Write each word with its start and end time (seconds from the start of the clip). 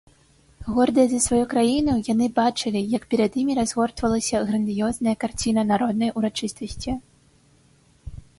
Гордыя 0.75 1.07
за 1.09 1.17
сваю 1.25 1.41
краіну, 1.51 1.93
яны 2.13 2.25
бачылі, 2.39 2.81
як 2.95 3.05
перад 3.11 3.37
імі 3.43 3.53
разгортвалася 3.61 4.43
грандыёзная 4.49 5.15
карціна 5.27 5.61
народнай 5.75 6.09
урачыстасці. 6.17 6.91